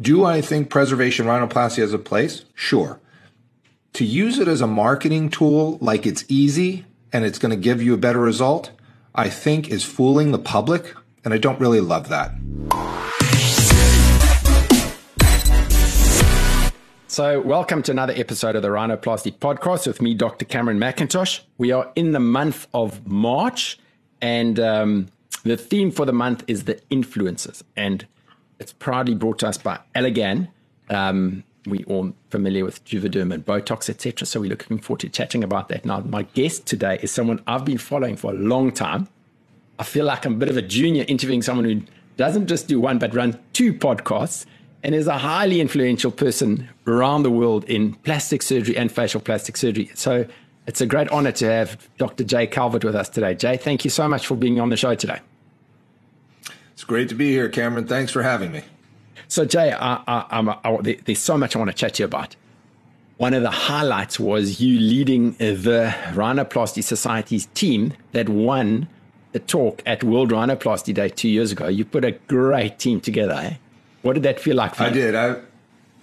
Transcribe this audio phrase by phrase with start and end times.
[0.00, 2.44] Do I think preservation rhinoplasty has a place?
[2.56, 2.98] Sure.
[3.92, 7.80] To use it as a marketing tool like it's easy and it's going to give
[7.80, 8.72] you a better result,
[9.14, 10.92] I think is fooling the public.
[11.24, 12.32] And I don't really love that.
[17.06, 20.44] So, welcome to another episode of the Rhinoplasty podcast with me, Dr.
[20.44, 21.42] Cameron McIntosh.
[21.56, 23.78] We are in the month of March,
[24.20, 25.06] and um,
[25.44, 27.62] the theme for the month is the influences.
[27.76, 28.08] And
[28.58, 30.48] it's proudly brought to us by Allergan.
[30.90, 34.26] Um, we all familiar with Juvederm and Botox, etc.
[34.26, 35.84] So we're looking forward to chatting about that.
[35.84, 39.08] Now, my guest today is someone I've been following for a long time.
[39.78, 41.82] I feel like I'm a bit of a junior interviewing someone who
[42.16, 44.46] doesn't just do one but run two podcasts
[44.82, 49.56] and is a highly influential person around the world in plastic surgery and facial plastic
[49.56, 49.90] surgery.
[49.94, 50.26] So
[50.66, 52.24] it's a great honor to have Dr.
[52.24, 53.34] Jay Calvert with us today.
[53.34, 55.20] Jay, thank you so much for being on the show today.
[56.74, 57.86] It's great to be here, Cameron.
[57.86, 58.62] Thanks for having me.
[59.28, 62.36] So, Jay, I, I, I, there's so much I want to chat to you about.
[63.16, 68.88] One of the highlights was you leading the Rhinoplasty Society's team that won
[69.30, 71.68] the talk at World Rhinoplasty Day two years ago.
[71.68, 73.34] You put a great team together.
[73.34, 73.54] Eh?
[74.02, 74.80] What did that feel like?
[74.80, 74.90] I you?
[74.90, 75.14] I did.
[75.14, 75.36] I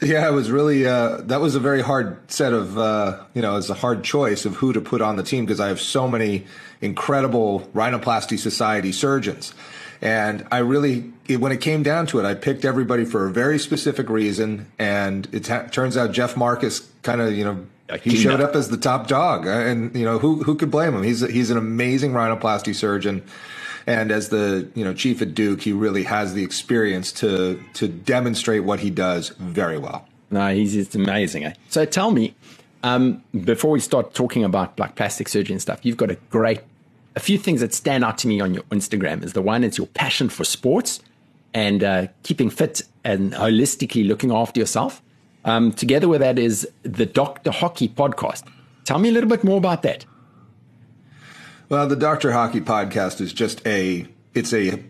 [0.02, 3.58] yeah, it was really uh, that was a very hard set of uh, you know,
[3.58, 6.08] it's a hard choice of who to put on the team because I have so
[6.08, 6.46] many
[6.80, 9.54] incredible rhinoplasty society surgeons.
[10.02, 13.60] And I really, when it came down to it, I picked everybody for a very
[13.60, 14.72] specific reason.
[14.80, 17.66] And it ha- turns out Jeff Marcus kind of, you know,
[18.02, 21.04] he showed up as the top dog, and you know who who could blame him?
[21.04, 23.24] He's he's an amazing rhinoplasty surgeon.
[23.88, 27.88] And as the you know chief at Duke, he really has the experience to to
[27.88, 30.08] demonstrate what he does very well.
[30.30, 31.44] No, he's just amazing.
[31.44, 31.54] Eh?
[31.70, 32.34] So tell me,
[32.84, 36.62] um, before we start talking about like plastic surgery and stuff, you've got a great
[37.16, 39.24] a few things that stand out to me on your Instagram.
[39.24, 41.02] Is the one, it's your passion for sports
[41.54, 45.02] and uh, keeping fit and holistically looking after yourself.
[45.44, 48.44] Um, together with that is the Doctor Hockey podcast.
[48.86, 50.06] Tell me a little bit more about that.
[51.70, 54.84] Well, the Doctor Hockey podcast is just a it's a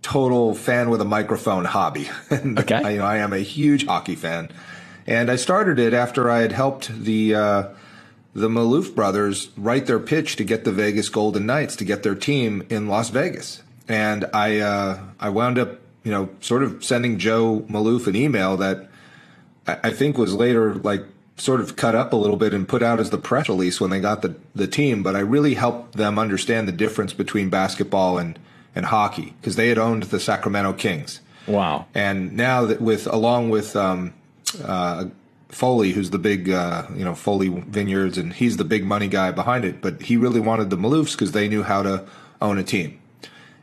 [0.00, 2.08] total fan with a microphone hobby.
[2.32, 2.74] okay.
[2.74, 4.50] I, you know, I am a huge hockey fan,
[5.06, 7.64] and I started it after I had helped the uh,
[8.34, 12.14] the Maloof brothers write their pitch to get the Vegas Golden Knights to get their
[12.14, 17.18] team in Las Vegas, and I uh, I wound up you know sort of sending
[17.18, 18.88] Joe Maloof an email that
[19.66, 21.04] I, think was later like
[21.36, 23.90] sort of cut up a little bit and put out as the press release when
[23.90, 28.18] they got the, the team, but I really helped them understand the difference between basketball
[28.18, 28.38] and,
[28.74, 31.20] and hockey because they had owned the Sacramento Kings.
[31.46, 31.86] Wow.
[31.94, 34.14] And now that with, along with, um,
[34.62, 35.06] uh,
[35.52, 39.30] Foley, who's the big, uh, you know, Foley Vineyards, and he's the big money guy
[39.30, 42.04] behind it, but he really wanted the Maloofs because they knew how to
[42.40, 42.98] own a team.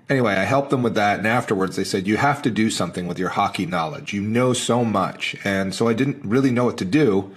[0.07, 3.07] Anyway, I helped them with that, and afterwards they said, You have to do something
[3.07, 4.13] with your hockey knowledge.
[4.13, 5.35] You know so much.
[5.44, 7.35] And so I didn't really know what to do.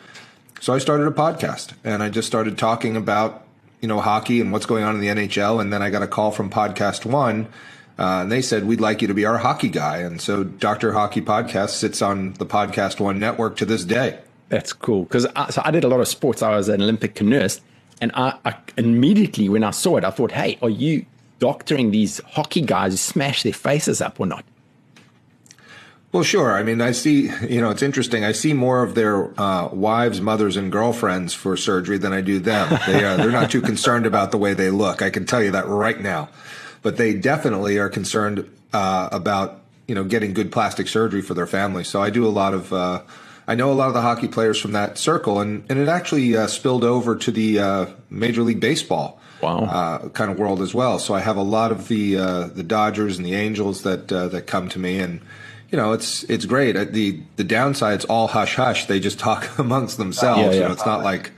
[0.61, 3.45] So I started a podcast and I just started talking about,
[3.81, 5.61] you know, hockey and what's going on in the NHL.
[5.61, 7.49] And then I got a call from Podcast One.
[7.99, 9.99] Uh, and they said, We'd like you to be our hockey guy.
[9.99, 10.93] And so Dr.
[10.93, 14.21] Hockey Podcast sits on the Podcast One network to this day.
[14.53, 15.05] That's cool.
[15.05, 16.43] Because I, so I did a lot of sports.
[16.43, 17.63] I was an Olympic canoeist.
[18.03, 21.07] And I, I, immediately, when I saw it, I thought, hey, are you
[21.39, 24.45] doctoring these hockey guys who smash their faces up or not?
[26.13, 26.53] Well, sure.
[26.53, 28.27] I mean, I see, you know, it's interesting.
[28.27, 32.39] I see more of their uh, wives, mothers, and girlfriends for surgery than I do
[32.39, 32.79] them.
[32.87, 35.01] They, uh, they're not too concerned about the way they look.
[35.01, 36.29] I can tell you that right now.
[36.83, 41.47] But they definitely are concerned uh, about, you know, getting good plastic surgery for their
[41.47, 41.85] family.
[41.85, 43.01] So I do a lot of, uh,
[43.53, 46.37] I know a lot of the hockey players from that circle, and, and it actually
[46.37, 49.21] uh, spilled over to the uh, Major League Baseball.
[49.43, 50.09] Wow.
[50.15, 51.01] kind of world as well.
[51.01, 54.69] So I have a lot of the the Dodgers and the Angels that that come
[54.69, 55.21] to me, and
[55.73, 56.77] you know, it's it's great.
[56.77, 58.85] Uh, the the downside's all hush hush.
[58.87, 60.41] They just talk amongst themselves.
[60.41, 60.55] Yeah, yeah.
[60.55, 61.33] You know, it's not like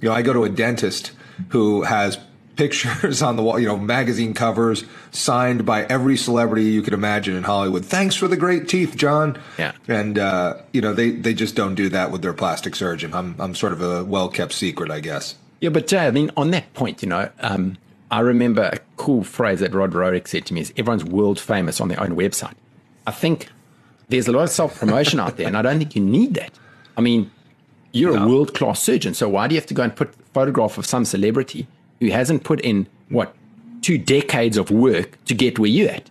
[0.00, 1.12] you know, I go to a dentist
[1.48, 2.18] who has
[2.56, 7.36] pictures on the wall, you know, magazine covers signed by every celebrity you could imagine
[7.36, 7.84] in Hollywood.
[7.84, 9.38] Thanks for the great teeth, John.
[9.58, 9.72] Yeah.
[9.88, 13.14] And uh, you know, they they just don't do that with their plastic surgeon.
[13.14, 15.36] I'm I'm sort of a well kept secret, I guess.
[15.60, 17.78] Yeah, but Jay, I mean, on that point, you know, um,
[18.10, 21.80] I remember a cool phrase that Rod Rohrich said to me is everyone's world famous
[21.80, 22.54] on their own website.
[23.06, 23.48] I think
[24.08, 26.52] there's a lot of self promotion out there, and I don't think you need that.
[26.96, 27.30] I mean,
[27.92, 28.24] you're no.
[28.24, 30.78] a world class surgeon, so why do you have to go and put a photograph
[30.78, 31.66] of some celebrity
[32.04, 33.34] who hasn't put in what
[33.80, 36.10] two decades of work to get where you're at?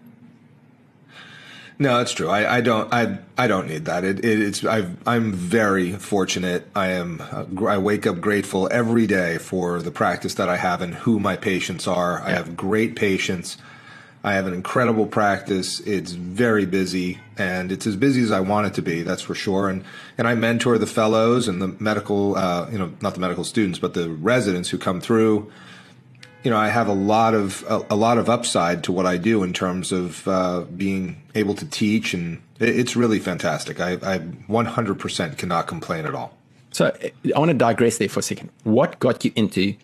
[1.79, 2.29] No, that's true.
[2.29, 2.93] I, I don't.
[2.93, 4.03] I I don't need that.
[4.03, 4.63] It, it, it's.
[4.63, 6.67] i am very fortunate.
[6.75, 7.21] I am.
[7.21, 11.19] Uh, I wake up grateful every day for the practice that I have and who
[11.19, 12.21] my patients are.
[12.21, 13.57] I have great patients.
[14.23, 15.81] I have an incredible practice.
[15.81, 19.01] It's very busy, and it's as busy as I want it to be.
[19.01, 19.67] That's for sure.
[19.67, 19.83] And
[20.17, 23.79] and I mentor the fellows and the medical, uh, you know, not the medical students,
[23.79, 25.51] but the residents who come through.
[26.43, 29.17] You know, I have a lot of a, a lot of upside to what I
[29.17, 33.79] do in terms of uh, being able to teach, and it, it's really fantastic.
[33.79, 36.35] I, I 100% cannot complain at all.
[36.71, 36.95] So
[37.35, 38.49] I want to digress there for a second.
[38.63, 39.75] What got you into,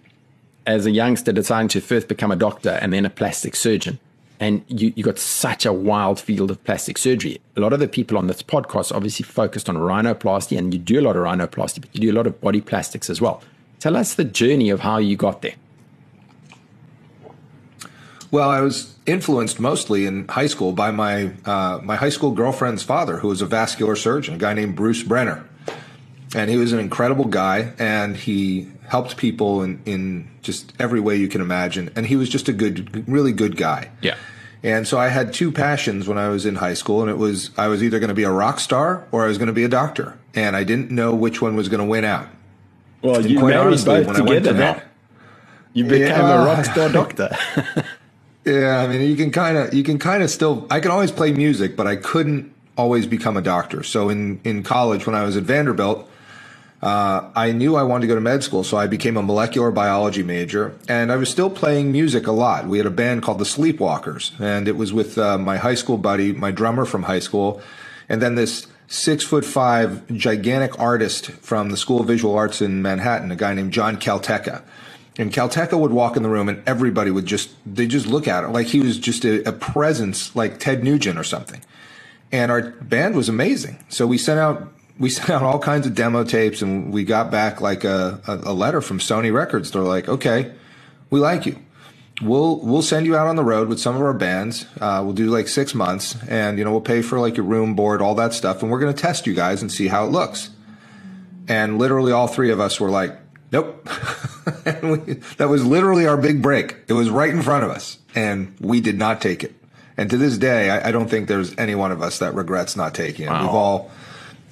[0.65, 3.99] as a youngster, deciding to first become a doctor and then a plastic surgeon?
[4.41, 7.39] And you, you got such a wild field of plastic surgery.
[7.57, 10.99] A lot of the people on this podcast obviously focused on rhinoplasty, and you do
[10.99, 13.41] a lot of rhinoplasty, but you do a lot of body plastics as well.
[13.79, 15.55] Tell us the journey of how you got there.
[18.31, 22.83] Well, I was influenced mostly in high school by my uh, my high school girlfriend's
[22.83, 25.45] father, who was a vascular surgeon, a guy named Bruce Brenner.
[26.35, 31.15] And he was an incredible guy and he helped people in, in just every way
[31.15, 31.91] you can imagine.
[31.95, 33.89] And he was just a good really good guy.
[34.01, 34.15] Yeah.
[34.61, 37.49] And so i had two passions when i was in high school and it was
[37.57, 39.63] i was either going to be a rock star or i was going to be
[39.63, 40.19] a doctor.
[40.35, 42.27] And i didn't know which one was going to win out.
[43.01, 44.83] Well and you married honestly, both together to
[45.73, 46.43] you became yeah.
[46.43, 47.35] a rock star doctor
[48.45, 51.11] yeah i mean you can kind of you can kind of still i can always
[51.11, 55.23] play music but i couldn't always become a doctor so in in college when i
[55.23, 56.09] was at vanderbilt
[56.81, 59.69] uh, I knew I wanted to go to med school, so I became a molecular
[59.69, 62.67] biology major, and I was still playing music a lot.
[62.67, 65.97] We had a band called the Sleepwalkers, and it was with uh, my high school
[65.97, 67.61] buddy, my drummer from high school,
[68.07, 72.81] and then this six foot five gigantic artist from the School of Visual Arts in
[72.81, 74.61] Manhattan, a guy named John Calteka.
[75.19, 78.45] And Calteka would walk in the room, and everybody would just they just look at
[78.45, 81.61] it like he was just a, a presence, like Ted Nugent or something.
[82.31, 83.83] And our band was amazing.
[83.89, 87.31] So we sent out we sent out all kinds of demo tapes and we got
[87.31, 89.71] back like a, a, a, letter from Sony Records.
[89.71, 90.53] They're like, okay,
[91.09, 91.59] we like you.
[92.21, 94.65] We'll we'll send you out on the road with some of our bands.
[94.79, 97.75] Uh, we'll do like six months, and you know we'll pay for like your room,
[97.75, 100.11] board, all that stuff, and we're going to test you guys and see how it
[100.11, 100.49] looks.
[101.49, 103.17] And literally, all three of us were like,
[103.51, 103.87] nope.
[104.65, 106.77] and we, that was literally our big break.
[106.87, 109.55] It was right in front of us, and we did not take it.
[109.97, 112.75] And to this day, I, I don't think there's any one of us that regrets
[112.75, 113.29] not taking it.
[113.29, 113.41] Wow.
[113.41, 113.91] We've all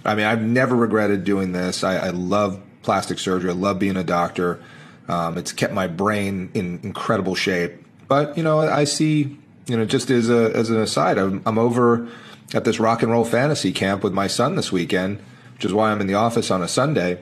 [0.07, 1.83] I mean, I've never regretted doing this.
[1.83, 3.49] I, I love plastic surgery.
[3.49, 4.63] I love being a doctor.
[5.09, 7.73] Um, it's kept my brain in incredible shape.
[8.07, 11.57] But you know, I see, you know, just as a as an aside, I'm, I'm
[11.57, 12.07] over
[12.53, 15.21] at this rock and roll fantasy camp with my son this weekend,
[15.55, 17.21] which is why I'm in the office on a Sunday,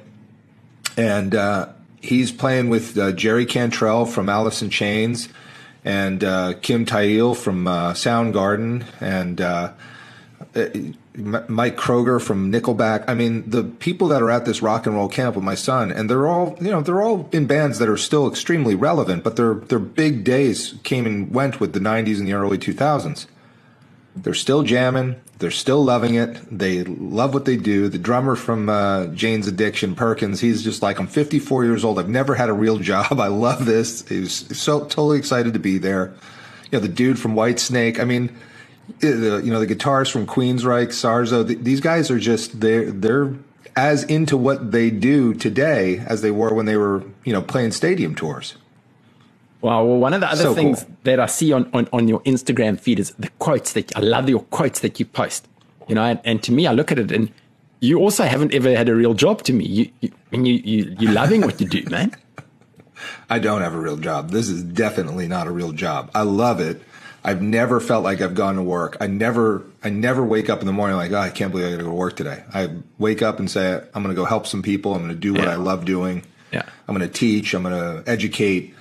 [0.97, 1.69] and uh,
[2.01, 5.29] he's playing with uh, Jerry Cantrell from Alice in Chains
[5.83, 9.71] and uh, Kim Thayil from uh, Soundgarden and uh,
[11.15, 13.05] Mike Kroeger from Nickelback.
[13.07, 15.91] I mean, the people that are at this rock and roll camp with my son,
[15.91, 19.35] and they're all, you know, they're all in bands that are still extremely relevant, but
[19.35, 23.27] their their big days came and went with the '90s and the early 2000s.
[24.15, 25.19] They're still jamming.
[25.39, 26.39] They're still loving it.
[26.57, 27.89] They love what they do.
[27.89, 31.99] The drummer from uh, Jane's Addiction, Perkins, he's just like, I'm 54 years old.
[31.99, 33.19] I've never had a real job.
[33.19, 34.07] I love this.
[34.07, 36.13] He's so totally excited to be there.
[36.71, 37.99] You know, the dude from Whitesnake.
[37.99, 38.35] I mean
[38.99, 41.45] the you know the guitars from Queensryche, Sarzo.
[41.45, 43.33] The, these guys are just they're they're
[43.75, 47.71] as into what they do today as they were when they were you know playing
[47.71, 48.55] stadium tours.
[49.65, 49.83] Wow.
[49.83, 50.95] Well, one of the other so things cool.
[51.05, 54.29] that I see on, on, on your Instagram feed is the quotes that I love
[54.29, 55.47] your quotes that you post.
[55.87, 57.31] You know, and, and to me, I look at it and
[57.79, 59.65] you also haven't ever had a real job to me.
[59.65, 62.15] You, you, you, you you're loving what you do, man.
[63.27, 64.29] I don't have a real job.
[64.29, 66.11] This is definitely not a real job.
[66.13, 66.83] I love it.
[67.23, 68.97] I've never felt like I've gone to work.
[69.01, 71.71] I never, I never wake up in the morning like, oh, I can't believe I
[71.71, 72.43] got to go to work today.
[72.53, 72.69] I
[72.99, 74.93] wake up and say, I'm going to go help some people.
[74.93, 75.53] I'm going to do what yeah.
[75.53, 76.23] I love doing.
[76.51, 76.61] Yeah.
[76.87, 77.55] I'm going to teach.
[77.55, 78.74] I'm going to educate.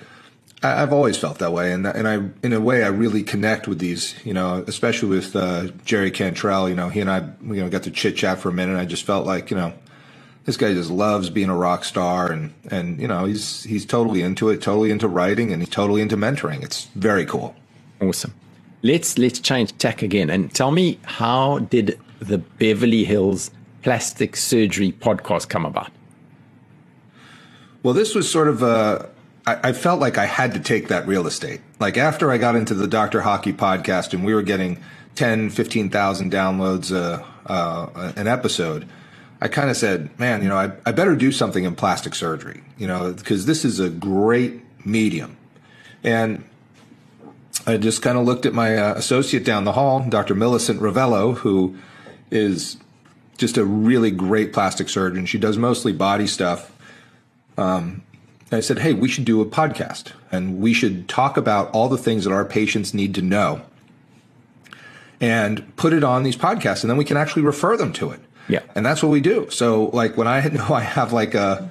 [0.65, 3.67] I, have always felt that way, and and I, in a way, I really connect
[3.67, 4.15] with these.
[4.23, 6.69] You know, especially with uh, Jerry Cantrell.
[6.69, 8.77] You know, he and I, you know, got to chit chat for a minute.
[8.77, 9.73] I just felt like, you know,
[10.45, 14.21] this guy just loves being a rock star, and and you know, he's he's totally
[14.21, 16.63] into it, totally into writing, and he's totally into mentoring.
[16.63, 17.55] It's very cool.
[18.01, 18.33] Awesome.
[18.81, 24.91] Let's let's change tack again and tell me how did the Beverly Hills Plastic Surgery
[24.91, 25.91] podcast come about?
[27.83, 29.09] Well, this was sort of a.
[29.45, 31.61] I, I felt like I had to take that real estate.
[31.79, 34.81] Like after I got into the Doctor Hockey podcast and we were getting
[35.15, 38.87] 10, 15,000 downloads uh, uh, an episode,
[39.41, 42.63] I kind of said, man, you know, I, I better do something in plastic surgery,
[42.77, 45.37] you know, because this is a great medium.
[46.03, 46.43] And
[47.67, 50.35] I just kind of looked at my uh, associate down the hall, Dr.
[50.35, 51.75] Millicent Rovelo, who
[52.31, 52.77] is
[53.37, 55.25] just a really great plastic surgeon.
[55.25, 56.71] She does mostly body stuff.
[57.57, 58.03] Um,
[58.51, 61.97] I said, hey, we should do a podcast and we should talk about all the
[61.97, 63.61] things that our patients need to know
[65.21, 68.19] and put it on these podcasts, and then we can actually refer them to it.
[68.47, 68.59] Yeah.
[68.75, 69.49] And that's what we do.
[69.49, 71.69] So like when I know I have like a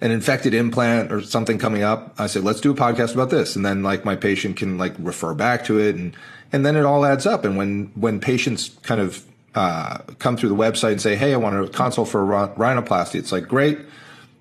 [0.00, 3.56] an infected implant or something coming up, I say, let's do a podcast about this.
[3.56, 6.16] And then like my patient can like refer back to it and
[6.52, 7.44] and then it all adds up.
[7.44, 11.38] And when when patients kind of uh, come through the website and say, Hey, I
[11.38, 13.78] want a consult for a rhinoplasty, it's like, great.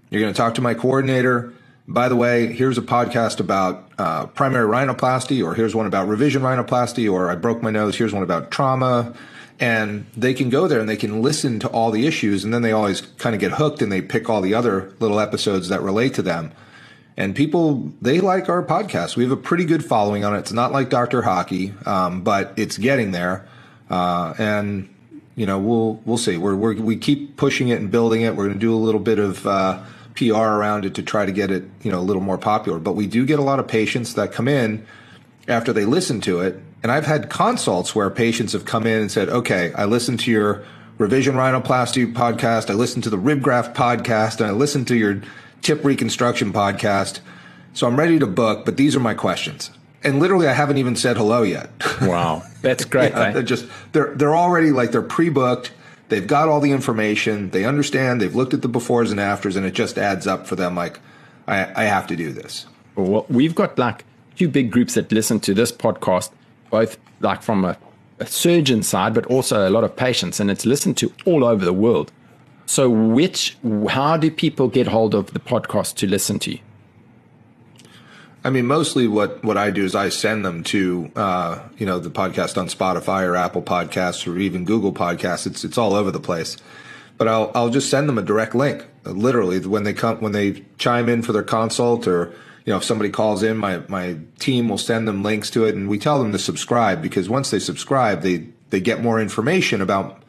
[0.10, 1.54] You're going to talk to my coordinator.
[1.88, 6.42] By the way, here's a podcast about uh, primary rhinoplasty, or here's one about revision
[6.42, 7.96] rhinoplasty, or I broke my nose.
[7.96, 9.14] Here's one about trauma.
[9.60, 12.62] And they can go there and they can listen to all the issues and then
[12.62, 15.82] they always kind of get hooked and they pick all the other little episodes that
[15.82, 16.52] relate to them.
[17.16, 19.16] And people they like our podcast.
[19.16, 20.40] We have a pretty good following on it.
[20.40, 23.48] It's not like dr hockey um, but it's getting there.
[23.90, 24.90] Uh, and
[25.38, 26.36] you know we'll we'll see.
[26.36, 28.36] We're, we're, we keep pushing it and building it.
[28.36, 29.82] We're going to do a little bit of uh,
[30.16, 32.94] pr around it to try to get it you know a little more popular but
[32.94, 34.86] we do get a lot of patients that come in
[35.48, 39.12] after they listen to it and I've had consults where patients have come in and
[39.12, 40.64] said, okay, I listened to your
[41.00, 42.70] revision rhinoplasty podcast.
[42.70, 45.20] I listened to the rib graft podcast and I listened to your
[45.64, 47.22] tip reconstruction podcast.
[47.74, 49.72] So I'm ready to book, but these are my questions.
[50.04, 51.72] And literally, I haven't even said hello yet.
[52.04, 52.44] Wow.
[52.62, 53.14] That's great.
[53.14, 53.32] yeah, eh?
[53.32, 55.72] they're just, they're, they're already like, they're pre-booked.
[56.10, 57.50] They've got all the information.
[57.50, 58.22] They understand.
[58.22, 60.76] They've looked at the befores and afters and it just adds up for them.
[60.76, 61.00] Like,
[61.48, 62.68] I, I have to do this.
[62.96, 66.32] Well, we've got like two big groups that listen to this podcast
[66.70, 67.78] both like from a,
[68.20, 71.64] a surgeon side, but also a lot of patients, and it's listened to all over
[71.64, 72.12] the world.
[72.66, 73.58] So, which,
[73.90, 76.58] how do people get hold of the podcast to listen to?
[78.46, 82.00] I mean, mostly what, what I do is I send them to, uh, you know,
[82.00, 85.48] the podcast on Spotify or Apple Podcasts or even Google Podcasts.
[85.48, 86.56] It's it's all over the place.
[87.18, 88.86] But I'll I'll just send them a direct link.
[89.04, 92.34] Literally, when they come when they chime in for their consult or
[92.66, 95.76] you know, if somebody calls in, my, my team will send them links to it
[95.76, 99.82] and we tell them to subscribe because once they subscribe, they, they get more information
[99.82, 100.24] about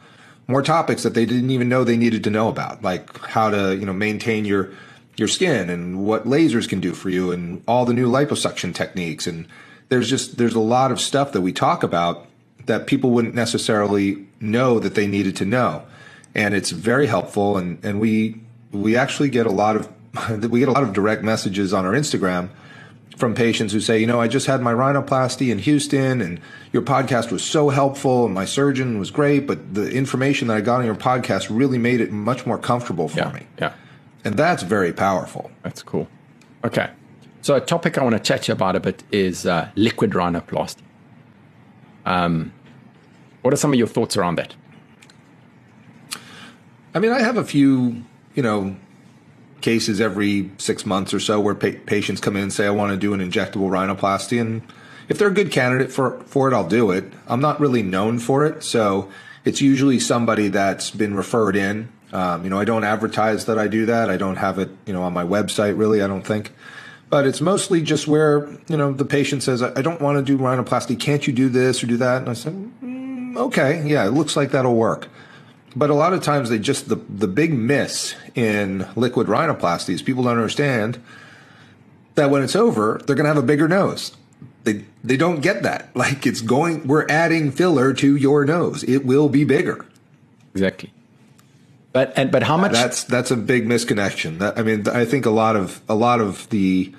[0.47, 3.75] more topics that they didn't even know they needed to know about, like how to,
[3.75, 4.71] you know, maintain your,
[5.17, 9.27] your skin and what lasers can do for you and all the new liposuction techniques.
[9.27, 9.47] And
[9.89, 12.27] there's just, there's a lot of stuff that we talk about
[12.67, 15.85] that people wouldn't necessarily know that they needed to know.
[16.35, 17.57] And it's very helpful.
[17.57, 18.41] And, and we,
[18.73, 19.89] we actually get a lot of
[20.51, 22.49] we get a lot of direct messages on our Instagram
[23.17, 26.41] from patients who say, you know, I just had my rhinoplasty in Houston and
[26.73, 30.61] your podcast was so helpful and my surgeon was great, but the information that I
[30.61, 33.47] got on your podcast really made it much more comfortable for yeah, me.
[33.59, 33.73] Yeah.
[34.27, 35.53] And that's very powerful.
[35.63, 36.09] That's cool.
[36.65, 36.91] Okay.
[37.43, 40.11] So a topic I want to chat to you about a bit is uh, liquid
[40.11, 40.83] rhinoplasty.
[42.05, 42.53] Um,
[43.43, 44.57] what are some of your thoughts around that?
[46.93, 48.03] I mean, I have a few,
[48.35, 48.75] you know,
[49.61, 52.91] cases every six months or so where pa- patients come in and say, I want
[52.91, 54.41] to do an injectable rhinoplasty.
[54.41, 54.63] And
[55.09, 57.13] if they're a good candidate for, for it, I'll do it.
[57.29, 58.65] I'm not really known for it.
[58.65, 59.09] So
[59.45, 61.93] it's usually somebody that's been referred in.
[62.13, 64.11] Um, you know, I don't advertise that I do that.
[64.11, 66.53] I don't have it, you know, on my website really, I don't think.
[67.09, 70.43] But it's mostly just where, you know, the patient says, I don't want to do
[70.43, 70.99] rhinoplasty.
[70.99, 72.23] Can't you do this or do that?
[72.23, 75.09] And I said, mm, okay, yeah, it looks like that'll work.
[75.77, 80.01] But a lot of times they just the the big miss in liquid rhinoplasty is
[80.01, 80.99] people don't understand
[82.15, 84.17] that when it's over, they're going to have a bigger nose.
[84.65, 85.91] They they don't get that.
[85.95, 88.85] Like it's going we're adding filler to your nose.
[88.85, 89.85] It will be bigger.
[90.55, 90.93] Exactly.
[91.97, 94.39] But and but how much That's that's a big misconnection.
[94.41, 96.95] That, I mean, I think a lot of a lot of the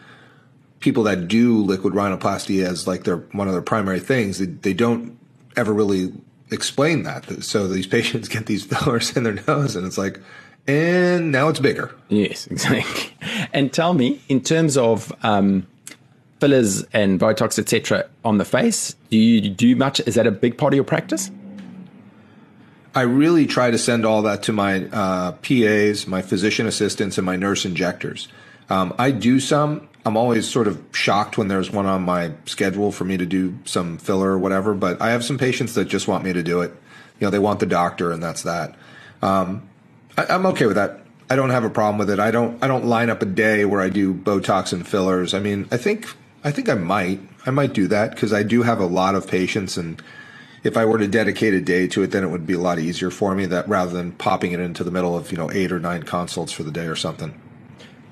[0.79, 4.73] people that do liquid rhinoplasty as like their one of their primary things, they, they
[4.73, 5.15] don't
[5.55, 6.13] ever really
[6.49, 7.43] explain that.
[7.43, 10.19] So these patients get these fillers in their nose, and it's like,
[10.65, 11.93] and now it's bigger.
[12.09, 13.13] Yes, exactly.
[13.53, 15.67] And tell me, in terms of um,
[16.39, 19.99] fillers and Botox, etc., on the face, do you do much?
[20.07, 21.29] Is that a big part of your practice?
[22.97, 27.25] I really try to send all that to my uh, PAs, my physician assistants, and
[27.27, 28.27] my nurse injectors.
[28.71, 29.87] Um, I do some.
[30.03, 33.55] I'm always sort of shocked when there's one on my schedule for me to do
[33.65, 36.61] some filler or whatever, but I have some patients that just want me to do
[36.61, 36.71] it.
[37.19, 38.73] You know, they want the doctor and that's that.
[39.21, 39.69] Um,
[40.17, 41.01] I, I'm okay with that.
[41.29, 42.17] I don't have a problem with it.
[42.19, 45.35] I don't, I don't line up a day where I do Botox and fillers.
[45.35, 46.07] I mean, I think,
[46.43, 49.27] I think I might, I might do that because I do have a lot of
[49.27, 50.01] patients and
[50.63, 52.79] if I were to dedicate a day to it, then it would be a lot
[52.79, 55.71] easier for me that rather than popping it into the middle of, you know, eight
[55.71, 57.39] or nine consults for the day or something.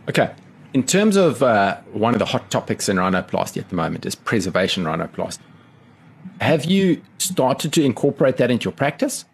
[0.10, 0.32] Okay.
[0.74, 4.14] In terms of uh, one of the hot topics in rhinoplasty at the moment is
[4.14, 5.40] preservation rhinoplasty.
[6.42, 9.25] Have you started to incorporate that into your practice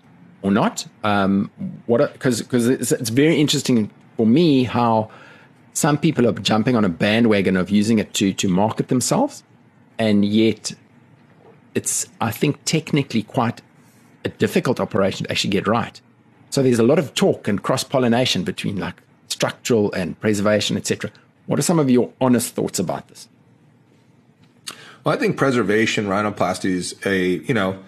[0.43, 0.85] or not?
[1.03, 1.49] Um,
[1.87, 5.09] what because because it's, it's very interesting for me how
[5.73, 9.43] some people are jumping on a bandwagon of using it to to market themselves,
[9.97, 10.73] and yet
[11.75, 13.61] it's I think technically quite
[14.25, 15.99] a difficult operation to actually get right.
[16.49, 21.11] So there's a lot of talk and cross pollination between like structural and preservation, etc.
[21.45, 23.27] What are some of your honest thoughts about this?
[25.03, 27.81] Well, I think preservation rhinoplasty is a you know,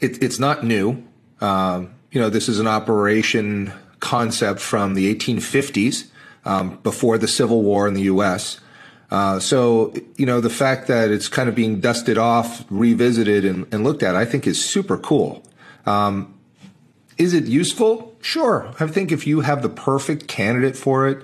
[0.00, 1.02] it, it's not new.
[1.40, 6.08] Um, you know, this is an operation concept from the 1850s,
[6.44, 8.60] um, before the Civil War in the U.S.
[9.14, 13.64] Uh, so, you know, the fact that it's kind of being dusted off, revisited, and,
[13.72, 15.40] and looked at, I think is super cool.
[15.86, 16.34] Um,
[17.16, 18.12] is it useful?
[18.20, 18.74] Sure.
[18.80, 21.22] I think if you have the perfect candidate for it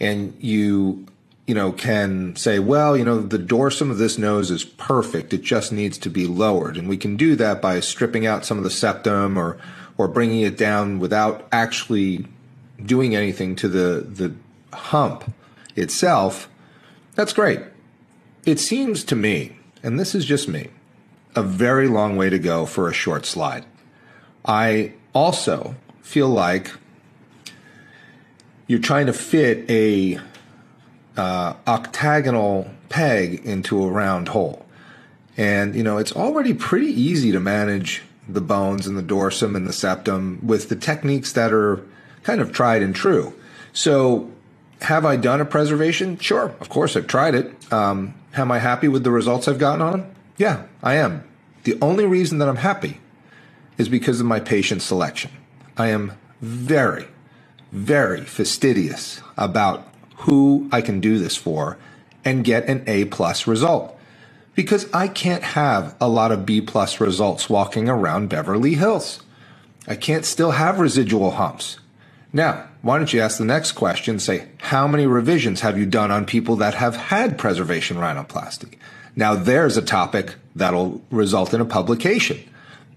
[0.00, 1.06] and you,
[1.46, 5.32] you know, can say, well, you know, the dorsum of this nose is perfect.
[5.32, 6.76] It just needs to be lowered.
[6.76, 9.56] And we can do that by stripping out some of the septum or,
[9.96, 12.26] or bringing it down without actually
[12.84, 14.34] doing anything to the, the
[14.76, 15.32] hump
[15.76, 16.48] itself.
[17.14, 17.60] That's great.
[18.44, 20.68] It seems to me, and this is just me,
[21.34, 23.64] a very long way to go for a short slide.
[24.44, 26.70] I also feel like
[28.66, 30.18] you're trying to fit a
[31.16, 34.64] uh, octagonal peg into a round hole.
[35.36, 39.66] And, you know, it's already pretty easy to manage the bones and the dorsum and
[39.66, 41.84] the septum with the techniques that are
[42.22, 43.34] kind of tried and true.
[43.72, 44.30] So,
[44.82, 46.18] have I done a preservation?
[46.18, 47.72] Sure, of course, I've tried it.
[47.72, 50.14] Um, am I happy with the results I've gotten on?
[50.36, 51.24] Yeah, I am.
[51.64, 53.00] The only reason that I'm happy
[53.78, 55.30] is because of my patient selection.
[55.76, 57.06] I am very,
[57.72, 59.88] very fastidious about
[60.18, 61.78] who I can do this for
[62.24, 63.98] and get an A plus result.
[64.54, 69.20] Because I can't have a lot of B plus results walking around Beverly Hills.
[69.86, 71.78] I can't still have residual humps.
[72.34, 74.18] Now, why don't you ask the next question?
[74.18, 78.76] Say, how many revisions have you done on people that have had preservation rhinoplasty?
[79.14, 82.40] Now, there's a topic that'll result in a publication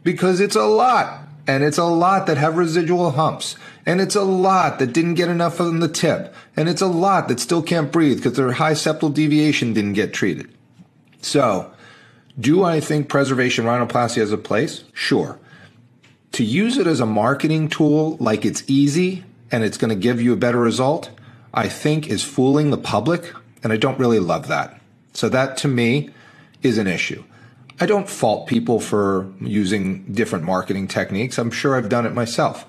[0.04, 1.22] because it's a lot.
[1.46, 3.56] And it's a lot that have residual humps.
[3.86, 6.34] And it's a lot that didn't get enough on the tip.
[6.58, 10.14] And it's a lot that still can't breathe because their high septal deviation didn't get
[10.14, 10.50] treated.
[11.22, 11.72] So,
[12.40, 14.84] do I think preservation rhinoplasty has a place?
[14.94, 15.40] Sure.
[16.34, 20.22] To use it as a marketing tool like it's easy and it's going to give
[20.22, 21.10] you a better result,
[21.54, 23.34] I think is fooling the public.
[23.64, 24.80] And I don't really love that.
[25.14, 26.12] So, that to me
[26.62, 27.24] is an issue.
[27.80, 31.38] I don't fault people for using different marketing techniques.
[31.38, 32.66] I'm sure I've done it myself.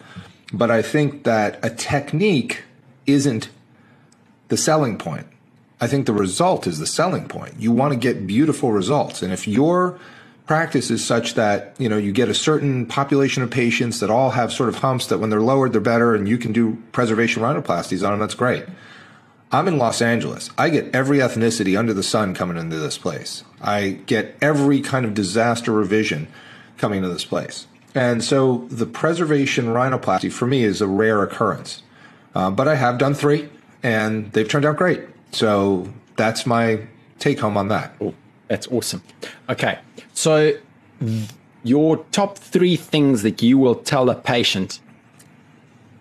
[0.53, 2.63] But I think that a technique
[3.07, 3.49] isn't
[4.49, 5.27] the selling point.
[5.81, 7.55] I think the result is the selling point.
[7.59, 9.23] You want to get beautiful results.
[9.23, 9.99] And if your
[10.49, 14.31] practice is such that, you know, you get a certain population of patients that all
[14.31, 17.43] have sort of humps that when they're lowered, they're better and you can do preservation
[17.43, 18.65] rhinoplasties on them, that's great.
[19.53, 20.51] I'm in Los Angeles.
[20.59, 23.45] I get every ethnicity under the sun coming into this place.
[23.61, 26.29] I get every kind of disaster revision
[26.77, 27.67] coming into this place.
[27.95, 31.83] And so the preservation rhinoplasty for me is a rare occurrence.
[32.35, 33.49] Uh, but I have done three
[33.83, 35.03] and they've turned out great.
[35.33, 36.87] So that's my
[37.19, 37.95] take home on that.
[38.01, 38.15] Oh,
[38.49, 39.03] that's awesome.
[39.49, 39.79] Okay.
[40.15, 40.53] So
[41.01, 41.31] th-
[41.63, 44.81] your top three things that you will tell a patient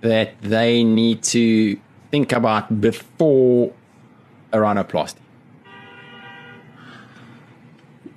[0.01, 1.79] that they need to
[2.11, 3.73] think about before
[4.51, 5.17] a rhinoplasty?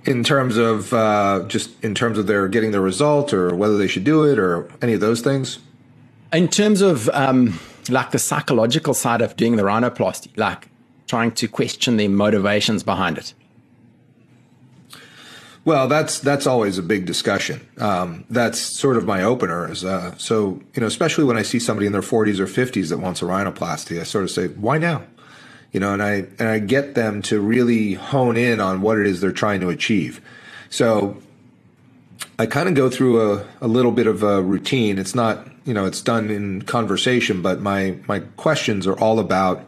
[0.05, 3.87] In terms of uh, just in terms of their getting the result, or whether they
[3.87, 5.59] should do it, or any of those things.
[6.33, 10.69] In terms of um, like the psychological side of doing the rhinoplasty, like
[11.07, 13.35] trying to question the motivations behind it.
[15.65, 17.67] Well, that's that's always a big discussion.
[17.79, 19.71] Um, that's sort of my opener.
[19.71, 22.89] Is uh, so you know, especially when I see somebody in their 40s or 50s
[22.89, 25.03] that wants a rhinoplasty, I sort of say, why now?
[25.73, 29.07] You know, and I and I get them to really hone in on what it
[29.07, 30.21] is they're trying to achieve.
[30.71, 31.19] So
[32.39, 34.99] I kind of go through a, a little bit of a routine.
[34.99, 39.63] It's not you know it's done in conversation, but my my questions are all about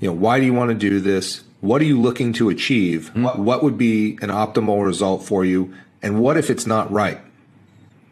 [0.00, 3.10] you know why do you want to do this what are you looking to achieve?
[3.10, 3.22] Mm-hmm.
[3.22, 5.74] What, what would be an optimal result for you?
[6.02, 7.20] And what if it's not right?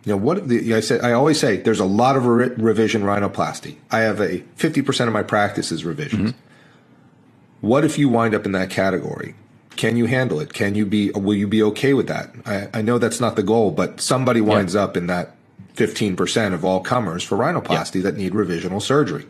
[0.05, 3.03] You know, what the, I say, I always say there's a lot of re- revision
[3.03, 3.77] rhinoplasty.
[3.91, 6.33] I have a 50% of my practice is revisions.
[6.33, 7.67] Mm-hmm.
[7.67, 9.35] What if you wind up in that category?
[9.77, 10.53] Can you handle it?
[10.53, 12.31] Can you be, will you be okay with that?
[12.47, 14.83] I, I know that's not the goal, but somebody winds yeah.
[14.83, 15.37] up in that
[15.75, 18.03] 15% of all comers for rhinoplasty yeah.
[18.03, 19.27] that need revisional surgery.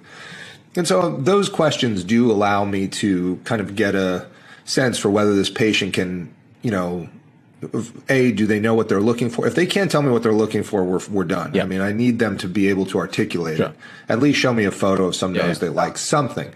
[0.76, 4.26] And so those questions do allow me to kind of get a
[4.64, 7.08] sense for whether this patient can, you know,
[8.08, 9.46] a do they know what they're looking for?
[9.46, 11.54] If they can't tell me what they're looking for, we're we're done.
[11.54, 11.64] Yeah.
[11.64, 13.66] I mean, I need them to be able to articulate sure.
[13.68, 13.76] it.
[14.08, 15.68] At least show me a photo of some nose yeah.
[15.68, 16.54] they like, something.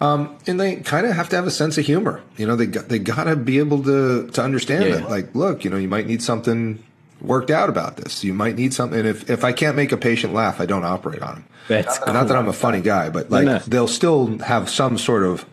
[0.00, 2.22] Um, and they kind of have to have a sense of humor.
[2.36, 4.96] You know, they got, they got to be able to to understand Yeah.
[4.98, 5.10] that.
[5.10, 6.84] Like, look, you know, you might need something
[7.20, 8.22] worked out about this.
[8.24, 8.98] You might need something.
[8.98, 11.44] And if if I can't make a patient laugh, I don't operate on them.
[11.68, 13.58] That's And Not that I'm a funny guy, but like no.
[13.60, 15.44] they'll still have some sort of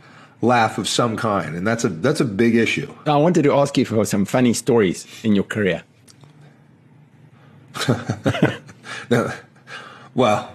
[0.42, 2.94] laugh of some kind, and that's a that's a big issue.
[3.06, 5.84] I wanted to ask you for some funny stories in your career.
[9.10, 9.34] Now,
[10.16, 10.46] well,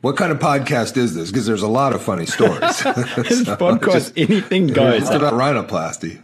[0.00, 1.30] what kind of podcast is this?
[1.30, 2.60] Because there's a lot of funny stories.
[3.16, 5.02] This podcast, anything goes.
[5.02, 6.20] it's about rhinoplasty.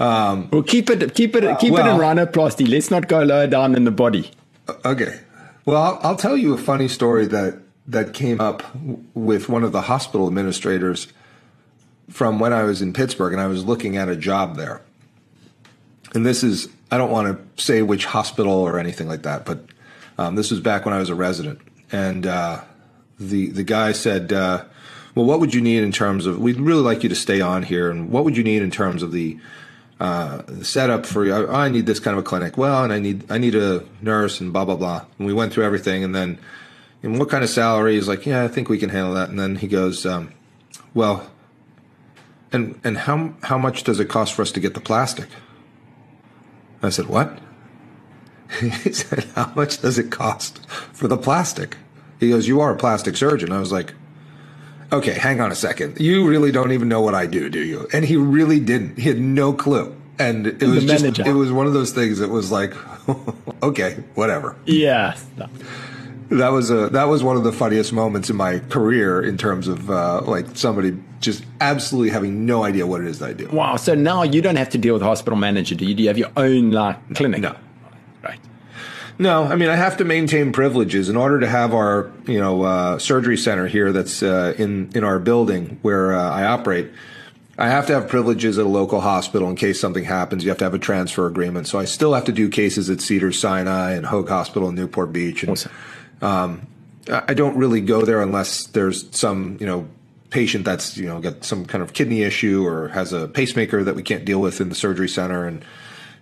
[0.00, 2.68] Well, keep it, keep it, keep it in Well- rhinoplasty.
[2.68, 4.30] Let's not go lower down in the body.
[4.84, 5.20] Okay.
[5.66, 8.62] Well, I'll, I'll tell you a funny story that that came up
[9.14, 11.08] with one of the hospital administrators
[12.08, 14.80] from when I was in Pittsburgh, and I was looking at a job there.
[16.14, 19.64] And this is I don't want to say which hospital or anything like that, but
[20.18, 21.60] um, this was back when I was a resident,
[21.92, 22.62] and uh,
[23.18, 24.64] the the guy said, uh,
[25.14, 26.38] "Well, what would you need in terms of?
[26.38, 29.02] We'd really like you to stay on here, and what would you need in terms
[29.02, 29.38] of the
[30.00, 31.24] uh, setup for?
[31.32, 32.56] I, I need this kind of a clinic.
[32.56, 35.04] Well, and I need I need a nurse and blah blah blah.
[35.18, 36.38] And we went through everything, and then,
[37.02, 37.94] and what kind of salary?
[37.94, 39.28] He's like, yeah, I think we can handle that.
[39.28, 40.32] And then he goes, um,
[40.94, 41.30] well,
[42.50, 45.28] and and how how much does it cost for us to get the plastic?
[46.82, 47.38] I said, what?
[48.60, 51.76] he said, how much does it cost for the plastic?
[52.18, 53.52] He goes, you are a plastic surgeon.
[53.52, 53.94] I was like,
[54.92, 56.00] okay, hang on a second.
[56.00, 57.88] You really don't even know what I do, do you?
[57.92, 58.98] And he really didn't.
[58.98, 59.96] He had no clue.
[60.18, 62.74] And it was just, it was one of those things that was like,
[63.62, 64.54] okay, whatever.
[64.66, 65.16] Yeah.
[66.28, 69.66] That was a that was one of the funniest moments in my career in terms
[69.66, 73.48] of uh, like somebody just absolutely having no idea what it is that I do.
[73.48, 73.76] Wow.
[73.76, 75.94] So now you don't have to deal with hospital manager, do you?
[75.94, 77.40] Do you have your own like clinic?
[77.40, 77.56] No.
[79.20, 82.62] No, I mean I have to maintain privileges in order to have our you know
[82.62, 86.90] uh, surgery center here that's uh, in in our building where uh, I operate.
[87.58, 90.42] I have to have privileges at a local hospital in case something happens.
[90.42, 91.68] You have to have a transfer agreement.
[91.68, 95.12] So I still have to do cases at Cedars Sinai and Hoag Hospital in Newport
[95.12, 95.42] Beach.
[95.42, 95.72] And, Awesome.
[96.22, 99.86] I I don't really go there unless there's some, you know,
[100.30, 103.94] patient that's, you know, got some kind of kidney issue or has a pacemaker that
[103.94, 105.44] we can't deal with in the surgery center.
[105.44, 105.62] And,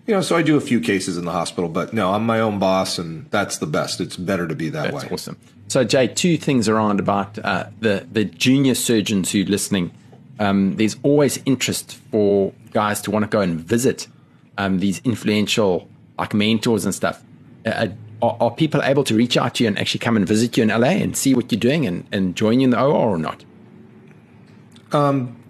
[0.08, 2.40] you know, so I do a few cases in the hospital, but no, I'm my
[2.40, 4.00] own boss and that's the best.
[4.00, 4.90] It's better to be that way.
[4.92, 5.10] That's way.
[5.12, 5.36] awesome.
[5.68, 9.92] So, Jay, two things around about uh, the the junior surgeons who are listening.
[10.40, 14.08] Um, there's always interest for guys to want to go and visit
[14.56, 15.86] um, these influential
[16.18, 17.22] like mentors and stuff.
[17.66, 17.88] Uh,
[18.22, 20.62] are, are people able to reach out to you and actually come and visit you
[20.62, 23.18] in LA and see what you're doing and, and join you in the OR or
[23.18, 23.44] not?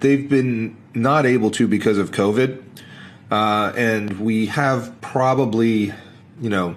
[0.00, 2.64] They've been not able to because of COVID.
[3.30, 5.92] Uh, and we have probably,
[6.40, 6.76] you know,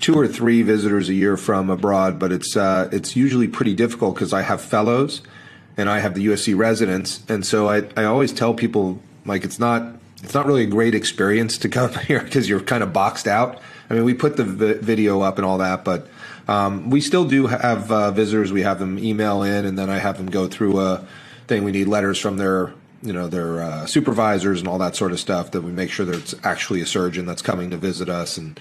[0.00, 4.14] two or three visitors a year from abroad, but it's uh, it's usually pretty difficult
[4.14, 5.22] because I have fellows
[5.76, 9.58] and I have the USC residents, and so I, I always tell people like it's
[9.58, 13.26] not it's not really a great experience to come here because you're kind of boxed
[13.26, 13.60] out.
[13.88, 16.08] I mean, we put the vi- video up and all that, but
[16.48, 18.52] um, we still do have uh, visitors.
[18.52, 21.06] We have them email in, and then I have them go through a
[21.46, 21.64] thing.
[21.64, 25.20] We need letters from their you know their uh, supervisors and all that sort of
[25.20, 28.36] stuff that we make sure that it's actually a surgeon that's coming to visit us
[28.36, 28.60] and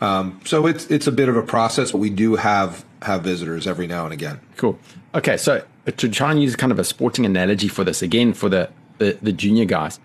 [0.00, 3.66] um, so it's it's a bit of a process but we do have have visitors
[3.66, 4.78] every now and again Cool.
[5.14, 5.64] Okay, so
[5.96, 9.18] to try and use kind of a sporting analogy for this again for the, the,
[9.22, 10.00] the junior guys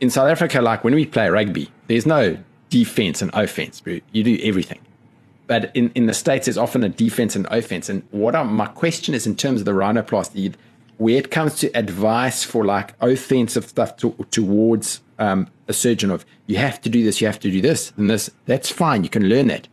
[0.00, 3.82] in South Africa, like when we play rugby, there's no defense and offense.
[4.12, 4.80] You do everything.
[5.46, 7.88] But in, in the States, there's often a defense and offense.
[7.88, 10.54] And what I'm, my question is in terms of the rhinoplasty,
[10.98, 16.24] where it comes to advice for like offensive stuff to, towards um, a surgeon of
[16.46, 19.04] you have to do this, you have to do this, and this, that's fine.
[19.04, 19.68] You can learn that.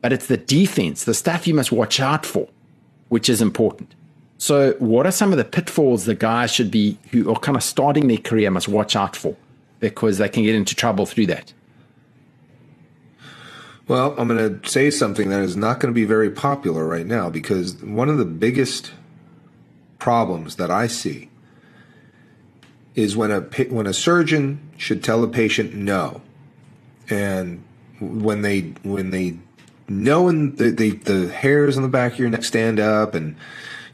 [0.00, 2.48] But it's the defense, the stuff you must watch out for
[3.12, 3.94] which is important.
[4.38, 7.62] So, what are some of the pitfalls that guys should be who are kind of
[7.62, 9.36] starting their career must watch out for
[9.80, 11.52] because they can get into trouble through that?
[13.88, 17.04] well i'm going to say something that is not going to be very popular right
[17.04, 18.92] now because one of the biggest
[20.02, 21.28] problems that i see
[22.94, 26.20] is when a when a surgeon should tell a patient no.
[27.08, 27.62] And
[28.00, 29.38] when they when they
[29.88, 33.36] know and the, the the hairs on the back of your neck stand up and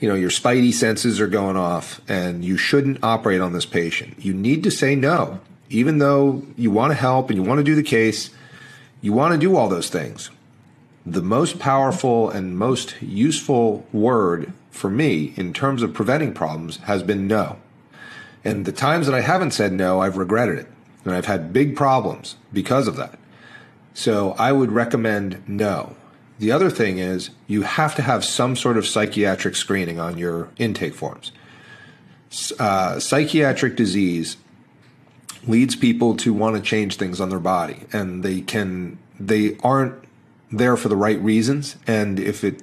[0.00, 4.14] you know your spidey senses are going off and you shouldn't operate on this patient
[4.18, 5.40] you need to say no.
[5.70, 8.30] Even though you want to help and you want to do the case
[9.00, 10.30] you want to do all those things.
[11.06, 17.02] The most powerful and most useful word for me in terms of preventing problems has
[17.02, 17.58] been no
[18.44, 20.68] and the times that I haven't said no, I've regretted it.
[21.04, 23.18] And I've had big problems because of that.
[23.94, 25.96] So I would recommend no.
[26.38, 30.48] The other thing is you have to have some sort of psychiatric screening on your
[30.56, 31.32] intake forms.
[32.58, 34.36] uh, psychiatric disease
[35.46, 39.94] leads people to want to change things on their body, and they can they aren't
[40.52, 41.76] there for the right reasons.
[41.86, 42.62] And if it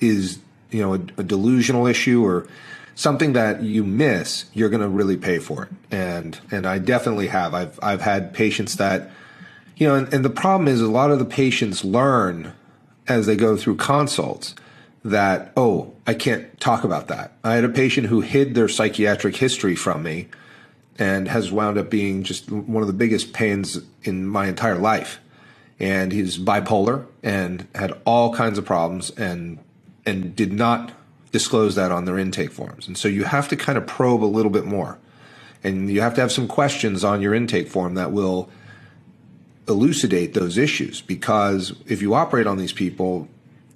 [0.00, 0.38] is
[0.70, 2.46] you know a, a delusional issue or
[2.94, 5.70] something that you miss, you're going to really pay for it.
[5.90, 7.54] And and I definitely have.
[7.54, 9.10] I've I've had patients that
[9.76, 12.52] you know, and, and the problem is a lot of the patients learn
[13.08, 14.54] as they go through consults
[15.02, 17.32] that oh, I can't talk about that.
[17.42, 20.28] I had a patient who hid their psychiatric history from me
[20.98, 25.18] and has wound up being just one of the biggest pains in my entire life.
[25.78, 29.58] And he's bipolar and had all kinds of problems and
[30.06, 30.92] and did not
[31.32, 32.86] disclose that on their intake forms.
[32.86, 34.98] And so you have to kind of probe a little bit more.
[35.62, 38.48] And you have to have some questions on your intake form that will
[39.68, 43.28] elucidate those issues because if you operate on these people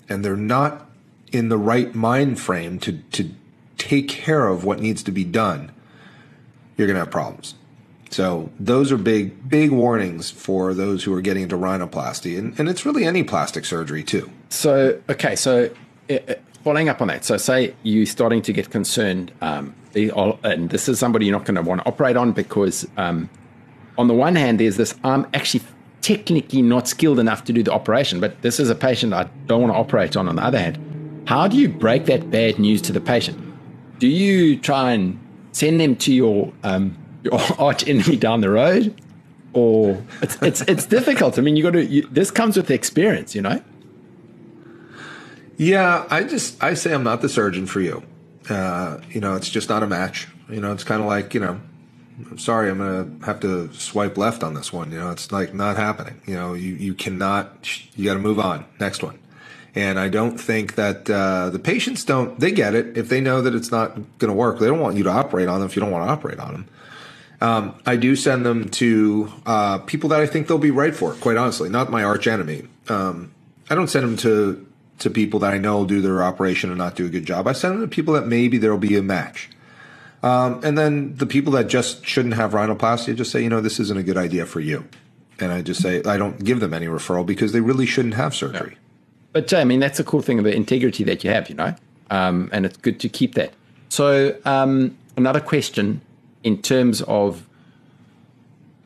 [0.08, 0.88] and they're not
[1.30, 3.30] in the right mind frame to to
[3.76, 5.70] take care of what needs to be done,
[6.76, 7.54] you're going to have problems.
[8.10, 12.68] So those are big, big warnings for those who are getting into rhinoplasty, and, and
[12.68, 14.30] it's really any plastic surgery too.
[14.50, 15.70] So okay, so
[16.62, 20.98] following up on that, so say you're starting to get concerned, um, and this is
[20.98, 23.28] somebody you're not going to want to operate on because, um,
[23.96, 25.64] on the one hand, there's this I'm actually
[26.00, 29.62] technically not skilled enough to do the operation, but this is a patient I don't
[29.62, 30.28] want to operate on.
[30.28, 33.38] On the other hand, how do you break that bad news to the patient?
[33.98, 35.18] Do you try and
[35.52, 39.00] send them to your um, your arch enemy down the road,
[39.52, 41.38] or it's it's it's difficult.
[41.38, 41.84] I mean, you got to.
[41.84, 43.62] You, this comes with experience, you know.
[45.56, 48.02] Yeah, I just I say I'm not the surgeon for you.
[48.48, 50.28] Uh, you know, it's just not a match.
[50.48, 51.60] You know, it's kind of like you know,
[52.30, 54.90] I'm sorry, I'm gonna have to swipe left on this one.
[54.90, 56.20] You know, it's like not happening.
[56.26, 57.68] You know, you you cannot.
[57.96, 58.64] You got to move on.
[58.80, 59.18] Next one.
[59.76, 62.38] And I don't think that uh, the patients don't.
[62.38, 64.60] They get it if they know that it's not going to work.
[64.60, 66.52] They don't want you to operate on them if you don't want to operate on
[66.52, 66.68] them.
[67.40, 71.12] Um, I do send them to uh, people that I think they'll be right for.
[71.14, 72.68] Quite honestly, not my arch enemy.
[72.88, 73.34] Um,
[73.68, 74.64] I don't send them to
[74.98, 77.46] to people that I know do their operation and not do a good job.
[77.46, 79.50] I send them to people that maybe there'll be a match.
[80.22, 83.60] Um, and then the people that just shouldn't have rhinoplasty, I just say, you know,
[83.60, 84.88] this isn't a good idea for you.
[85.38, 88.34] And I just say, I don't give them any referral because they really shouldn't have
[88.34, 88.78] surgery.
[89.32, 91.74] But I mean, that's the cool thing about integrity that you have, you know,
[92.10, 93.52] um, and it's good to keep that.
[93.88, 96.00] So, um, another question
[96.42, 97.46] in terms of,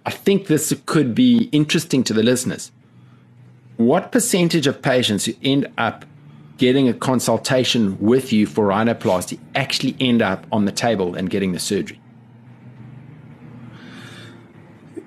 [0.06, 2.72] I think this could be interesting to the listeners.
[3.78, 6.04] What percentage of patients who end up
[6.56, 11.52] getting a consultation with you for rhinoplasty actually end up on the table and getting
[11.52, 12.00] the surgery?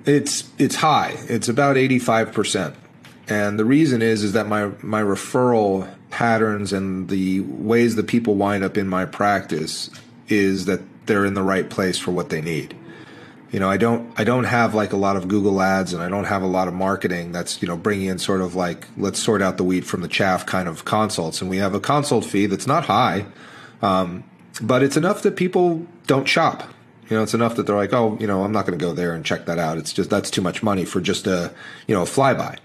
[0.06, 1.18] It's it's high.
[1.28, 2.74] It's about eighty five percent.
[3.28, 8.36] And the reason is is that my my referral patterns and the ways that people
[8.36, 9.90] wind up in my practice
[10.28, 12.74] is that they're in the right place for what they need.
[13.52, 16.08] You know, I don't I don't have like a lot of Google ads and I
[16.08, 19.18] don't have a lot of marketing that's, you know, bringing in sort of like let's
[19.18, 22.24] sort out the wheat from the chaff kind of consults and we have a consult
[22.24, 23.26] fee that's not high.
[23.82, 24.24] Um,
[24.60, 26.64] but it's enough that people don't shop.
[27.08, 28.94] You know, it's enough that they're like, "Oh, you know, I'm not going to go
[28.94, 29.76] there and check that out.
[29.76, 31.52] It's just that's too much money for just a,
[31.86, 32.56] you know, a flyby."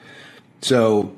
[0.62, 1.13] So,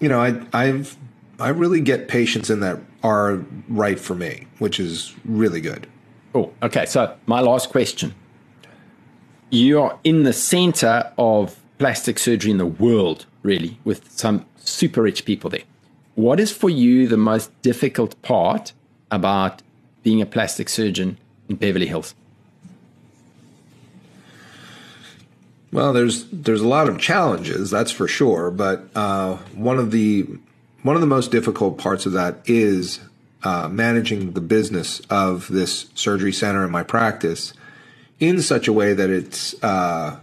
[0.00, 0.96] you know, I I've
[1.38, 5.86] I really get patients in that are right for me, which is really good.
[6.34, 6.84] Oh, okay.
[6.84, 8.14] So my last question:
[9.54, 15.00] You are in the center of plastic surgery in the world, really, with some super
[15.00, 15.62] rich people there.
[16.16, 18.72] What is for you the most difficult part
[19.12, 19.62] about
[20.02, 22.16] being a plastic surgeon in Beverly Hills?
[25.70, 28.50] Well, there's there's a lot of challenges, that's for sure.
[28.50, 30.26] But uh, one of the
[30.82, 32.98] one of the most difficult parts of that is
[33.44, 37.52] uh, managing the business of this surgery center in my practice
[38.28, 40.18] in such a way that it's uh,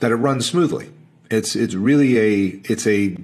[0.00, 0.90] that it runs smoothly.
[1.30, 3.16] It's it's really a it's a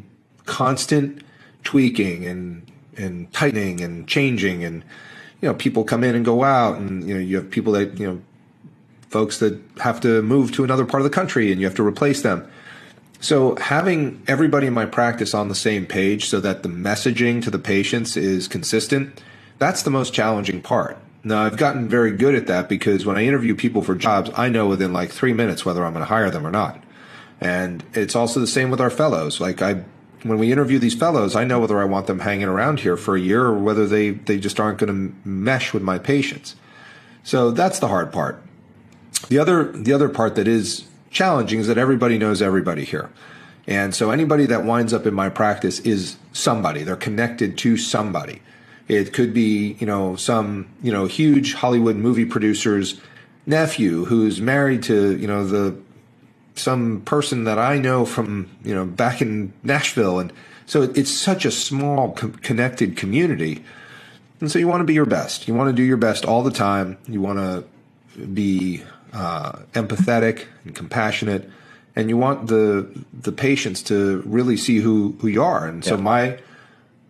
[0.46, 1.22] constant
[1.64, 4.82] tweaking and and tightening and changing and
[5.40, 7.98] you know people come in and go out and you know you have people that
[7.98, 8.20] you know
[9.08, 11.86] folks that have to move to another part of the country and you have to
[11.86, 12.48] replace them.
[13.20, 17.50] So having everybody in my practice on the same page so that the messaging to
[17.50, 19.20] the patients is consistent,
[19.58, 20.96] that's the most challenging part.
[21.22, 24.48] Now I've gotten very good at that because when I interview people for jobs, I
[24.48, 26.82] know within like three minutes whether I'm going to hire them or not.
[27.40, 29.40] And it's also the same with our fellows.
[29.40, 29.84] Like I,
[30.22, 33.16] when we interview these fellows, I know whether I want them hanging around here for
[33.16, 36.56] a year or whether they, they just aren't going to mesh with my patients.
[37.22, 38.42] So that's the hard part.
[39.28, 43.10] The other the other part that is challenging is that everybody knows everybody here.
[43.66, 46.82] And so anybody that winds up in my practice is somebody.
[46.82, 48.40] They're connected to somebody.
[48.90, 53.00] It could be, you know, some, you know, huge Hollywood movie producer's
[53.46, 55.76] nephew who's married to, you know, the
[56.56, 60.18] some person that I know from, you know, back in Nashville.
[60.18, 60.32] And
[60.66, 63.64] so it's such a small co- connected community.
[64.40, 65.46] And so you want to be your best.
[65.46, 66.98] You want to do your best all the time.
[67.06, 71.48] You want to be uh, empathetic and compassionate,
[71.94, 75.66] and you want the the patients to really see who who you are.
[75.68, 76.02] And so Yeah.
[76.02, 76.38] my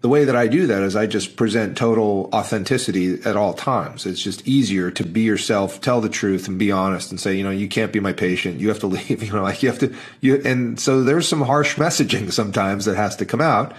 [0.01, 4.07] the way that I do that is I just present total authenticity at all times.
[4.07, 7.45] It's just easier to be yourself, tell the truth, and be honest, and say, you
[7.45, 8.61] know, you can't be my patient.
[8.61, 9.23] You have to leave.
[9.23, 9.95] You know, like you have to.
[10.21, 13.75] You and so there's some harsh messaging sometimes that has to come out,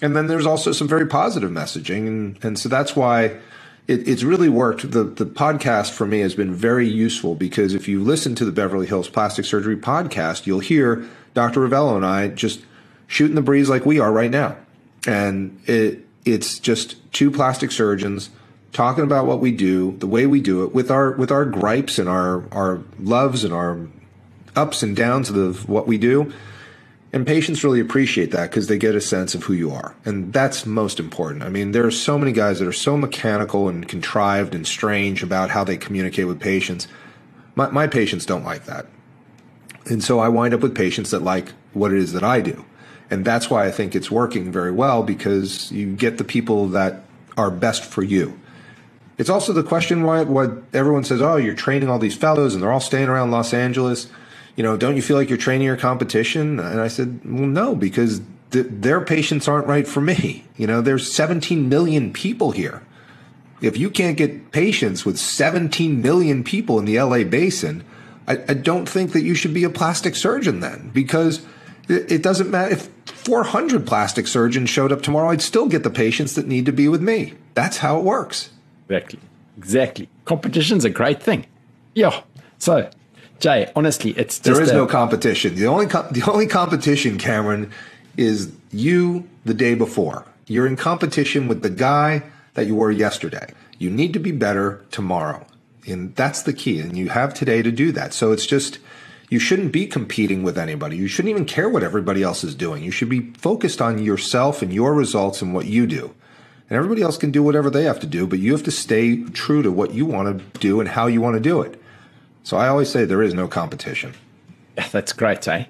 [0.00, 3.36] and then there's also some very positive messaging, and and so that's why.
[3.88, 4.92] It, it's really worked.
[4.92, 8.52] The the podcast for me has been very useful because if you listen to the
[8.52, 11.66] Beverly Hills Plastic Surgery podcast, you'll hear Dr.
[11.66, 12.60] Rovelo and I just
[13.08, 14.56] shooting the breeze like we are right now
[15.06, 18.30] and it it's just two plastic surgeons
[18.72, 21.98] talking about what we do, the way we do it, with our with our gripes
[21.98, 23.78] and our our loves and our
[24.56, 26.32] ups and downs of what we do.
[27.14, 29.94] And patients really appreciate that because they get a sense of who you are.
[30.06, 31.42] And that's most important.
[31.42, 35.22] I mean, there are so many guys that are so mechanical and contrived and strange
[35.22, 36.88] about how they communicate with patients.
[37.54, 38.86] My, my patients don't like that.
[39.90, 42.64] And so I wind up with patients that like what it is that I do.
[43.12, 47.02] And that's why I think it's working very well because you get the people that
[47.36, 48.40] are best for you.
[49.18, 52.62] It's also the question why what everyone says, oh, you're training all these fellows and
[52.62, 54.10] they're all staying around Los Angeles.
[54.56, 56.58] You know, don't you feel like you're training your competition?
[56.58, 60.46] And I said, well, no, because th- their patients aren't right for me.
[60.56, 62.82] You know, there's 17 million people here.
[63.60, 67.84] If you can't get patients with 17 million people in the LA basin,
[68.26, 71.44] I, I don't think that you should be a plastic surgeon then because
[71.88, 72.88] it, it doesn't matter if
[73.24, 76.88] 400 plastic surgeons showed up tomorrow, I'd still get the patients that need to be
[76.88, 77.34] with me.
[77.54, 78.50] That's how it works.
[78.88, 79.20] Exactly.
[79.58, 80.08] Exactly.
[80.24, 81.46] Competition's a great thing.
[81.94, 82.22] Yeah.
[82.58, 82.90] So,
[83.38, 85.54] Jay, honestly, it's just There is a- no competition.
[85.54, 87.70] The only com- the only competition, Cameron,
[88.16, 90.24] is you the day before.
[90.46, 92.22] You're in competition with the guy
[92.54, 93.52] that you were yesterday.
[93.78, 95.46] You need to be better tomorrow.
[95.86, 96.78] And that's the key.
[96.80, 98.12] And you have today to do that.
[98.14, 98.78] So it's just
[99.32, 100.94] you shouldn't be competing with anybody.
[100.94, 102.82] You shouldn't even care what everybody else is doing.
[102.82, 106.14] You should be focused on yourself and your results and what you do.
[106.68, 109.22] And everybody else can do whatever they have to do, but you have to stay
[109.30, 111.80] true to what you want to do and how you want to do it.
[112.42, 114.12] So I always say there is no competition.
[114.92, 115.64] That's great, eh?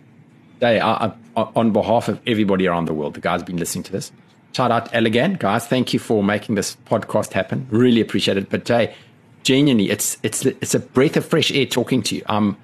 [0.59, 3.93] Jay, I, I, on behalf of everybody around the world, the guys been listening to
[3.93, 4.11] this,
[4.55, 5.69] shout out Elegant, guys.
[5.69, 7.69] Thank you for making this podcast happen.
[7.71, 8.51] Really appreciate it.
[8.51, 8.93] But Jay,
[9.45, 12.23] genuinely, it's it's it's a breath of fresh air talking to you.
[12.27, 12.57] I'm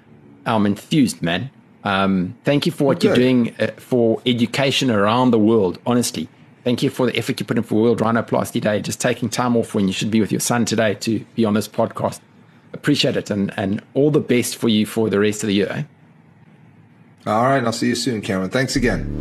[0.48, 1.50] I'm enthused, man.
[1.84, 5.78] Um, thank you for what you're doing uh, for education around the world.
[5.86, 6.28] Honestly,
[6.64, 8.80] thank you for the effort you put in for World Rhinoplasty Day.
[8.80, 11.54] Just taking time off when you should be with your son today to be on
[11.54, 12.20] this podcast.
[12.72, 15.68] Appreciate it, and and all the best for you for the rest of the year.
[15.70, 15.82] Eh?
[17.26, 18.50] All right, I'll see you soon, Cameron.
[18.50, 19.20] Thanks again.